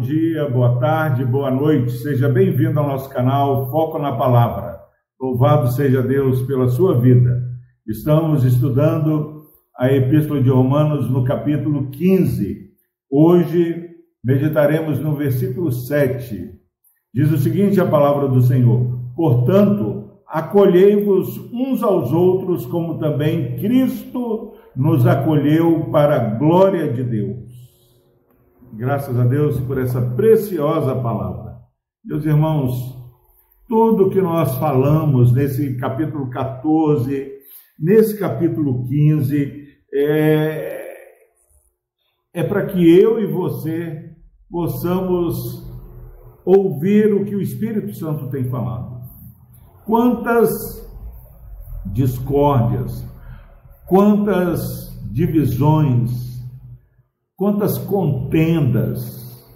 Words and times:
bom 0.00 0.06
dia, 0.06 0.48
boa 0.48 0.80
tarde, 0.80 1.26
boa 1.26 1.50
noite. 1.50 1.92
Seja 1.92 2.26
bem-vindo 2.26 2.80
ao 2.80 2.88
nosso 2.88 3.10
canal 3.10 3.70
Foco 3.70 3.98
na 3.98 4.12
Palavra. 4.12 4.80
Louvado 5.20 5.70
seja 5.70 6.02
Deus 6.02 6.40
pela 6.46 6.68
sua 6.68 6.98
vida. 6.98 7.38
Estamos 7.86 8.42
estudando 8.42 9.42
a 9.76 9.92
Epístola 9.92 10.40
de 10.40 10.48
Romanos 10.48 11.10
no 11.10 11.22
capítulo 11.22 11.90
15. 11.90 12.70
Hoje 13.10 13.90
meditaremos 14.24 14.98
no 14.98 15.14
versículo 15.14 15.70
7. 15.70 16.50
Diz 17.12 17.30
o 17.30 17.36
seguinte 17.36 17.78
a 17.78 17.86
palavra 17.86 18.26
do 18.26 18.40
Senhor: 18.40 19.02
Portanto, 19.14 20.12
acolhei-vos 20.26 21.36
uns 21.52 21.82
aos 21.82 22.10
outros, 22.10 22.64
como 22.64 22.98
também 22.98 23.56
Cristo 23.56 24.54
nos 24.74 25.06
acolheu 25.06 25.90
para 25.92 26.16
a 26.16 26.24
glória 26.38 26.90
de 26.90 27.04
Deus. 27.04 27.49
Graças 28.72 29.18
a 29.18 29.24
Deus 29.24 29.58
por 29.60 29.78
essa 29.78 30.00
preciosa 30.00 30.94
palavra. 30.94 31.56
Meus 32.04 32.24
irmãos, 32.24 32.96
tudo 33.68 34.10
que 34.10 34.20
nós 34.20 34.54
falamos 34.58 35.32
nesse 35.32 35.76
capítulo 35.76 36.30
14, 36.30 37.32
nesse 37.76 38.16
capítulo 38.16 38.86
15, 38.86 39.64
é, 39.92 40.94
é 42.32 42.42
para 42.44 42.64
que 42.66 42.96
eu 42.96 43.20
e 43.20 43.26
você 43.26 44.14
possamos 44.48 45.68
ouvir 46.44 47.12
o 47.12 47.24
que 47.24 47.34
o 47.34 47.42
Espírito 47.42 47.92
Santo 47.94 48.30
tem 48.30 48.48
falado. 48.48 49.00
Quantas 49.84 50.88
discórdias, 51.86 53.04
quantas 53.88 54.96
divisões, 55.10 56.29
quantas 57.40 57.78
contendas 57.78 59.48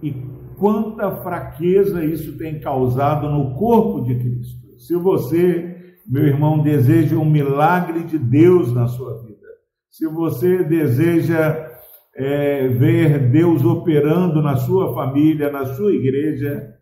e 0.00 0.12
quanta 0.56 1.10
fraqueza 1.24 2.04
isso 2.04 2.38
tem 2.38 2.60
causado 2.60 3.28
no 3.28 3.56
corpo 3.56 4.02
de 4.02 4.14
Cristo. 4.14 4.78
Se 4.78 4.94
você, 4.94 5.96
meu 6.06 6.24
irmão, 6.24 6.62
deseja 6.62 7.16
um 7.16 7.28
milagre 7.28 8.04
de 8.04 8.16
Deus 8.16 8.72
na 8.72 8.86
sua 8.86 9.20
vida, 9.24 9.44
se 9.90 10.06
você 10.06 10.62
deseja 10.62 11.68
é, 12.14 12.68
ver 12.68 13.28
Deus 13.28 13.64
operando 13.64 14.40
na 14.40 14.54
sua 14.54 14.94
família, 14.94 15.50
na 15.50 15.66
sua 15.74 15.92
igreja, 15.92 16.76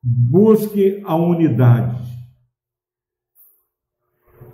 busque 0.00 1.02
a 1.04 1.16
unidade 1.16 2.05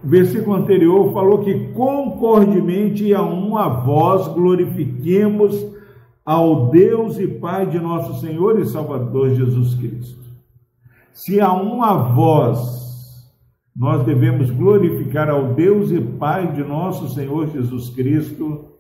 o 0.03 0.09
versículo 0.09 0.57
anterior 0.57 1.13
falou 1.13 1.39
que 1.45 1.69
concordemente 1.73 3.15
a 3.15 3.23
uma 3.23 3.69
voz 3.69 4.27
glorifiquemos 4.29 5.73
ao 6.25 6.71
Deus 6.71 7.19
e 7.19 7.27
Pai 7.27 7.67
de 7.67 7.79
nosso 7.79 8.21
Senhor 8.21 8.59
e 8.59 8.67
Salvador 8.67 9.35
Jesus 9.35 9.75
Cristo. 9.75 10.23
Se 11.13 11.41
a 11.41 11.53
uma 11.53 11.95
voz 11.95 12.83
nós 13.75 14.05
devemos 14.05 14.51
glorificar 14.51 15.31
ao 15.31 15.55
Deus 15.55 15.91
e 15.91 16.01
Pai 16.01 16.53
de 16.53 16.63
nosso 16.63 17.09
Senhor 17.15 17.49
Jesus 17.49 17.91
Cristo, 17.91 18.73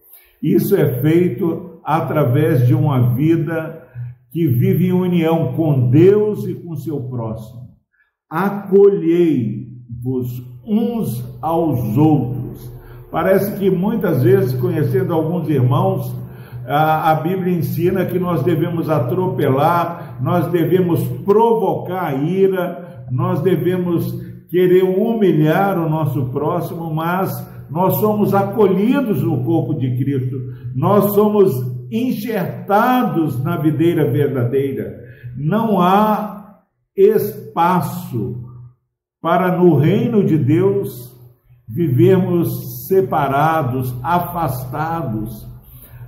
isso 0.42 0.75
é 0.77 1.01
feito 1.01 1.81
através 1.84 2.67
de 2.67 2.75
uma 2.75 3.14
vida 3.14 3.81
que 4.31 4.47
vive 4.47 4.86
em 4.89 4.92
união 4.92 5.53
com 5.55 5.89
Deus 5.89 6.47
e 6.47 6.55
com 6.55 6.75
seu 6.75 7.01
próximo. 7.03 7.70
Acolhei-vos 8.29 9.73
uns 10.67 11.25
aos 11.41 11.97
outros. 11.97 12.73
Parece 13.11 13.59
que 13.59 13.71
muitas 13.71 14.23
vezes, 14.23 14.59
conhecendo 14.59 15.13
alguns 15.13 15.48
irmãos, 15.48 16.14
a, 16.67 17.14
Bíblia 17.17 17.59
ensina 17.59 18.07
que 18.07 18.19
nós 18.19 18.42
devemos 18.42 18.89
atropelar, 18.89 20.19
nós 20.23 20.47
devemos 20.51 21.03
provocar 21.25 22.07
a 22.07 22.14
ira, 22.14 23.05
nós 23.11 23.41
devemos 23.42 24.13
querer 24.48 24.83
humilhar 24.83 25.79
o 25.79 25.91
nosso 25.91 26.27
próximo, 26.27 26.95
mas 26.95 27.31
nós 27.69 27.97
somos 27.97 28.33
acolhidos 28.35 29.23
no 29.23 29.45
corpo 29.45 29.75
de 29.75 29.97
Cristo, 29.97 30.36
nós 30.75 31.13
somos 31.15 31.53
enxertados 31.91 33.42
na 33.42 33.57
videira 33.57 34.11
verdadeira. 34.11 35.01
Não 35.36 35.81
há 35.81 36.61
espaço 36.97 38.52
para 39.23 39.57
no 39.57 39.77
reino 39.77 40.25
de 40.25 40.37
Deus 40.37 41.17
vivermos 41.69 42.89
separados, 42.89 43.95
afastados. 44.03 45.47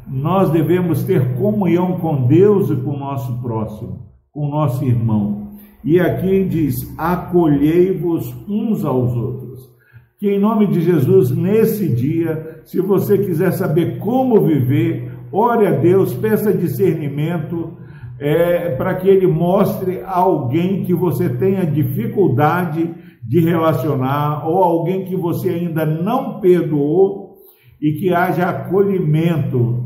Nós 0.07 0.51
devemos 0.51 1.05
ter 1.05 1.37
comunhão 1.37 1.99
com 2.01 2.27
Deus 2.27 2.69
e 2.69 2.77
com 2.77 2.91
o 2.91 2.99
nosso 2.99 3.41
próximo, 3.41 4.09
com 4.33 4.49
o 4.49 4.51
nosso 4.51 4.85
irmão. 4.85 5.53
E 5.85 6.01
aqui 6.01 6.45
diz: 6.45 6.93
acolhei-vos 6.99 8.35
uns 8.49 8.85
aos 8.85 9.15
outros. 9.15 9.73
Que 10.19 10.31
em 10.31 10.41
nome 10.41 10.67
de 10.67 10.81
Jesus, 10.81 11.31
nesse 11.31 11.89
dia, 11.89 12.63
se 12.65 12.81
você 12.81 13.17
quiser 13.19 13.53
saber 13.53 13.99
como 13.99 14.45
viver, 14.45 15.13
ore 15.31 15.67
a 15.67 15.73
Deus, 15.73 16.15
peça 16.15 16.53
discernimento, 16.53 17.73
é, 18.19 18.71
para 18.77 18.95
que 18.95 19.09
Ele 19.09 19.27
mostre 19.27 20.03
alguém 20.05 20.85
que 20.85 20.95
você 20.95 21.29
tenha 21.29 21.67
dificuldade 21.67 22.95
de 23.23 23.41
relacionar, 23.41 24.47
ou 24.47 24.63
alguém 24.63 25.05
que 25.05 25.17
você 25.17 25.49
ainda 25.49 25.85
não 25.87 26.41
perdoou 26.41 27.37
e 27.81 27.93
que 27.93 28.13
haja 28.13 28.49
acolhimento 28.49 29.83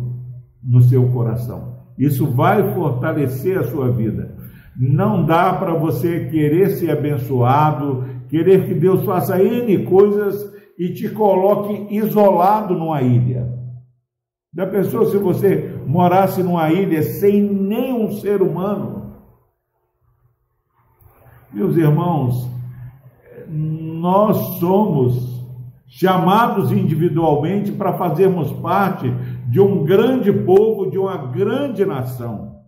no 0.62 0.82
seu 0.82 1.08
coração. 1.10 1.78
Isso 1.98 2.26
vai 2.26 2.74
fortalecer 2.74 3.58
a 3.58 3.64
sua 3.64 3.90
vida. 3.90 4.36
Não 4.78 5.24
dá 5.24 5.52
para 5.54 5.74
você 5.74 6.26
querer 6.26 6.70
ser 6.70 6.90
abençoado, 6.90 8.04
querer 8.28 8.66
que 8.66 8.74
Deus 8.74 9.04
faça 9.04 9.42
N 9.42 9.84
coisas 9.84 10.52
e 10.78 10.92
te 10.92 11.08
coloque 11.08 11.94
isolado 11.96 12.74
numa 12.74 13.02
ilha. 13.02 13.48
Já 14.54 14.66
pensou 14.66 15.06
se 15.06 15.18
você 15.18 15.77
morasse 15.88 16.42
numa 16.42 16.70
ilha 16.70 17.02
sem 17.02 17.42
nenhum 17.42 18.12
ser 18.12 18.42
humano? 18.42 19.14
Meus 21.50 21.76
irmãos, 21.76 22.46
nós 23.48 24.36
somos 24.58 25.42
chamados 25.86 26.70
individualmente 26.70 27.72
para 27.72 27.94
fazermos 27.94 28.52
parte 28.60 29.10
de 29.48 29.58
um 29.58 29.82
grande 29.84 30.30
povo, 30.30 30.90
de 30.90 30.98
uma 30.98 31.16
grande 31.16 31.86
nação. 31.86 32.58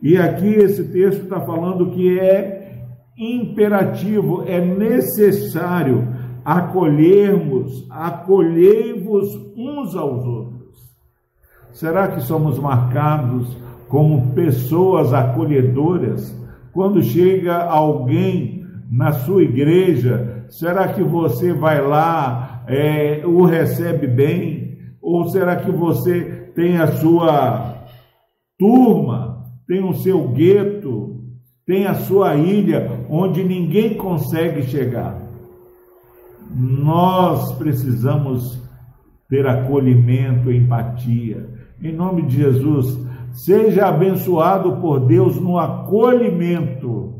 E 0.00 0.16
aqui 0.16 0.46
esse 0.46 0.84
texto 0.92 1.24
está 1.24 1.40
falando 1.40 1.90
que 1.90 2.16
é 2.16 2.86
imperativo, 3.18 4.44
é 4.46 4.64
necessário 4.64 6.08
acolhermos, 6.44 7.86
acolhei-vos 7.90 9.34
uns 9.56 9.96
aos 9.96 10.24
outros. 10.24 10.51
Será 11.72 12.08
que 12.08 12.20
somos 12.20 12.58
marcados 12.58 13.56
como 13.88 14.32
pessoas 14.34 15.12
acolhedoras 15.12 16.38
quando 16.72 17.02
chega 17.02 17.64
alguém 17.64 18.66
na 18.90 19.12
sua 19.12 19.42
igreja? 19.42 20.44
Será 20.48 20.88
que 20.88 21.02
você 21.02 21.52
vai 21.52 21.80
lá, 21.80 22.62
é, 22.66 23.22
o 23.24 23.44
recebe 23.44 24.06
bem? 24.06 24.78
Ou 25.00 25.28
será 25.28 25.56
que 25.56 25.70
você 25.70 26.50
tem 26.54 26.76
a 26.76 26.88
sua 26.88 27.86
turma, 28.58 29.46
tem 29.66 29.82
o 29.82 29.94
seu 29.94 30.28
gueto, 30.28 31.22
tem 31.66 31.86
a 31.86 31.94
sua 31.94 32.36
ilha 32.36 33.00
onde 33.08 33.42
ninguém 33.42 33.94
consegue 33.94 34.62
chegar? 34.64 35.20
Nós 36.54 37.52
precisamos 37.52 38.62
ter 39.28 39.46
acolhimento, 39.46 40.52
empatia. 40.52 41.61
Em 41.82 41.92
nome 41.92 42.22
de 42.22 42.36
Jesus, 42.36 42.98
seja 43.32 43.88
abençoado 43.88 44.76
por 44.76 45.00
Deus 45.00 45.40
no 45.40 45.58
acolhimento 45.58 47.12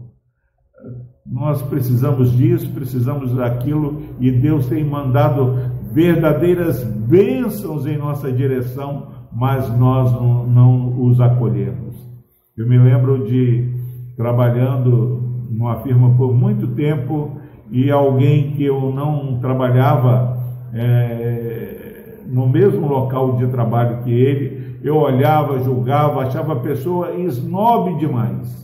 nós 1.33 1.63
precisamos 1.63 2.31
disso, 2.33 2.71
precisamos 2.73 3.35
daquilo, 3.35 4.03
e 4.21 4.31
Deus 4.31 4.67
tem 4.67 4.85
mandado 4.85 5.57
verdadeiras 5.91 6.85
bênçãos 6.85 7.87
em 7.87 7.97
nossa 7.97 8.31
direção, 8.31 9.09
mas 9.33 9.67
nós 9.79 10.13
não, 10.13 10.47
não 10.47 11.03
os 11.03 11.21
acolhemos. 11.21 11.97
Eu 12.55 12.69
me 12.69 12.77
lembro 12.77 13.25
de 13.25 13.67
trabalhando 14.15 15.23
numa 15.49 15.77
firma 15.77 16.15
por 16.17 16.35
muito 16.35 16.67
tempo 16.69 17.39
e 17.71 17.91
alguém 17.91 18.51
que 18.53 18.65
eu 18.65 18.93
não 18.93 19.39
trabalhava 19.41 20.37
é, 20.75 22.19
no 22.27 22.47
mesmo 22.47 22.87
local 22.87 23.37
de 23.37 23.47
trabalho 23.47 24.03
que 24.03 24.11
ele, 24.11 24.52
eu 24.83 24.97
olhava, 24.97 25.61
julgava, 25.61 26.23
achava 26.23 26.55
a 26.55 26.61
pessoa 26.61 27.15
snob 27.15 27.99
demais. 27.99 28.63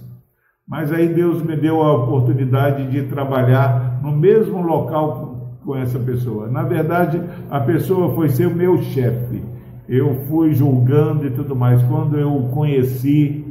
Mas 0.67 0.93
aí 0.93 1.09
Deus 1.09 1.43
me 1.43 1.56
deu 1.56 1.82
a 1.82 1.94
oportunidade 1.94 2.91
de 2.91 3.05
trabalhar 3.05 4.00
no 4.03 4.12
mesmo 4.12 4.61
local 4.61 5.59
com 5.65 5.76
essa 5.76 5.99
pessoa. 5.99 6.49
Na 6.49 6.62
verdade, 6.62 7.23
a 7.50 7.61
pessoa 7.61 8.15
foi 8.15 8.29
ser 8.29 8.47
o 8.47 8.55
meu 8.55 8.82
chefe. 8.82 9.43
eu 9.88 10.15
fui 10.29 10.53
julgando 10.53 11.26
e 11.26 11.31
tudo 11.31 11.56
mais. 11.56 11.82
Quando 11.85 12.19
eu 12.19 12.35
o 12.35 12.50
conheci, 12.50 13.44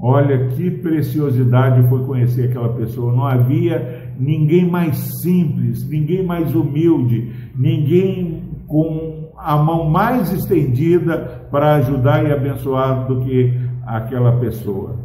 olha 0.00 0.48
que 0.48 0.70
preciosidade 0.70 1.86
foi 1.88 2.04
conhecer 2.06 2.48
aquela 2.48 2.70
pessoa. 2.70 3.12
Não 3.12 3.26
havia 3.26 4.14
ninguém 4.18 4.70
mais 4.70 4.96
simples, 5.20 5.86
ninguém 5.86 6.24
mais 6.24 6.54
humilde, 6.54 7.30
ninguém 7.54 8.42
com 8.66 9.21
a 9.44 9.56
mão 9.56 9.90
mais 9.90 10.32
estendida 10.32 11.46
para 11.50 11.74
ajudar 11.76 12.24
e 12.24 12.32
abençoar 12.32 13.06
do 13.06 13.20
que 13.22 13.52
aquela 13.84 14.38
pessoa. 14.38 14.98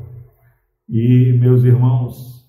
E, 0.87 1.37
meus 1.39 1.63
irmãos, 1.63 2.45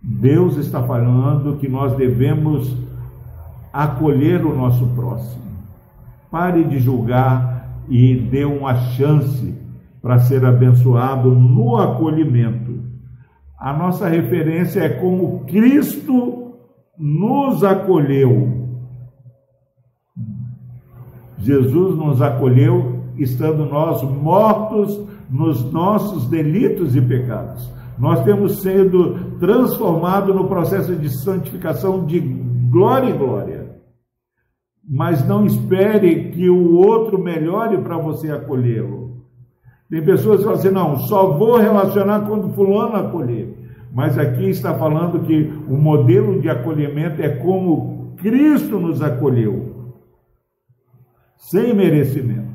Deus 0.00 0.56
está 0.56 0.82
falando 0.82 1.56
que 1.56 1.68
nós 1.68 1.96
devemos 1.96 2.76
acolher 3.72 4.44
o 4.46 4.56
nosso 4.56 4.86
próximo. 4.94 5.42
Pare 6.30 6.64
de 6.64 6.78
julgar 6.78 7.82
e 7.88 8.14
dê 8.16 8.44
uma 8.44 8.74
chance 8.74 9.54
para 10.00 10.20
ser 10.20 10.44
abençoado 10.44 11.34
no 11.34 11.76
acolhimento. 11.76 12.82
A 13.58 13.72
nossa 13.72 14.08
referência 14.08 14.80
é 14.80 14.88
como 14.88 15.44
Cristo 15.46 16.54
nos 16.98 17.64
acolheu. 17.64 18.63
Jesus 21.44 21.96
nos 21.96 22.22
acolheu 22.22 23.00
estando 23.16 23.64
nós 23.64 24.02
mortos 24.02 25.00
nos 25.30 25.70
nossos 25.72 26.28
delitos 26.28 26.96
e 26.96 27.00
pecados. 27.00 27.70
Nós 27.98 28.24
temos 28.24 28.60
sido 28.60 29.36
transformados 29.38 30.34
no 30.34 30.48
processo 30.48 30.96
de 30.96 31.08
santificação 31.08 32.04
de 32.04 32.18
glória 32.18 33.10
em 33.10 33.16
glória 33.16 33.64
mas 34.88 35.26
não 35.26 35.46
espere 35.46 36.30
que 36.30 36.48
o 36.48 36.76
outro 36.76 37.18
melhore 37.18 37.78
para 37.78 37.96
você 37.96 38.30
acolhê-lo. 38.30 39.24
Tem 39.90 40.04
pessoas 40.04 40.38
que 40.38 40.44
falam 40.44 40.58
assim: 40.58 40.70
não, 40.70 40.96
só 40.98 41.32
vou 41.32 41.56
relacionar 41.56 42.20
quando 42.20 42.52
Fulano 42.52 42.96
acolher. 42.96 43.54
Mas 43.92 44.18
aqui 44.18 44.50
está 44.50 44.74
falando 44.74 45.20
que 45.20 45.52
o 45.68 45.76
modelo 45.76 46.40
de 46.40 46.50
acolhimento 46.50 47.22
é 47.22 47.28
como 47.28 48.14
Cristo 48.16 48.78
nos 48.78 49.00
acolheu, 49.00 49.73
sem 51.44 51.74
merecimento. 51.74 52.54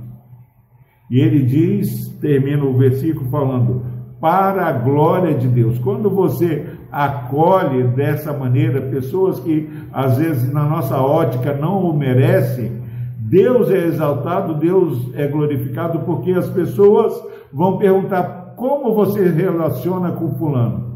E 1.10 1.20
ele 1.20 1.44
diz, 1.44 2.08
termina 2.20 2.64
o 2.64 2.78
versículo 2.78 3.30
falando: 3.30 3.86
para 4.20 4.66
a 4.66 4.72
glória 4.72 5.36
de 5.36 5.48
Deus. 5.48 5.78
Quando 5.80 6.10
você 6.10 6.66
acolhe 6.92 7.84
dessa 7.84 8.34
maneira 8.34 8.82
pessoas 8.82 9.40
que 9.40 9.70
às 9.94 10.18
vezes 10.18 10.52
na 10.52 10.66
nossa 10.66 11.00
ótica 11.00 11.54
não 11.54 11.84
o 11.84 11.98
merecem, 11.98 12.80
Deus 13.20 13.70
é 13.70 13.86
exaltado, 13.86 14.56
Deus 14.56 15.12
é 15.14 15.28
glorificado, 15.28 16.00
porque 16.00 16.32
as 16.32 16.50
pessoas 16.50 17.14
vão 17.54 17.78
perguntar 17.78 18.56
como 18.56 18.94
você 18.94 19.30
relaciona 19.30 20.12
com 20.12 20.34
fulano. 20.34 20.90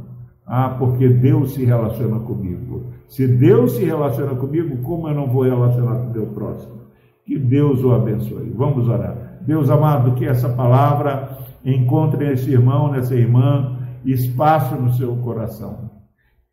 Ah, 0.46 0.76
porque 0.78 1.08
Deus 1.08 1.54
se 1.54 1.64
relaciona 1.64 2.20
comigo. 2.20 2.86
Se 3.08 3.28
Deus 3.28 3.74
se 3.74 3.86
relaciona 3.86 4.36
comigo, 4.36 4.78
como 4.84 5.08
eu 5.08 5.16
não 5.16 5.28
vou 5.28 5.44
relacionar 5.44 5.96
com 6.00 6.08
o 6.08 6.12
meu 6.12 6.26
próximo? 6.28 6.83
Que 7.26 7.38
Deus 7.38 7.84
o 7.84 7.94
abençoe. 7.94 8.52
Vamos 8.56 8.88
orar. 8.88 9.38
Deus 9.42 9.70
amado, 9.70 10.14
que 10.14 10.26
essa 10.26 10.50
palavra 10.50 11.38
encontre 11.66 12.26
nesse 12.26 12.52
irmão, 12.52 12.92
nessa 12.92 13.16
irmã, 13.16 13.78
espaço 14.06 14.76
no 14.76 14.92
seu 14.94 15.16
coração. 15.18 15.92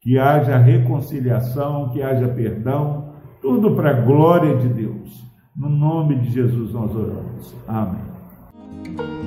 Que 0.01 0.19
haja 0.19 0.57
reconciliação, 0.57 1.91
que 1.91 2.03
haja 2.03 2.29
perdão, 2.29 3.13
tudo 3.43 3.73
para 3.73 3.91
a 3.91 4.01
glória 4.01 4.57
de 4.57 4.69
Deus. 4.69 5.25
No 5.57 5.69
nome 5.69 6.17
de 6.17 6.31
Jesus 6.31 6.73
nós 6.73 6.95
oramos. 6.95 7.55
Amém. 7.67 9.20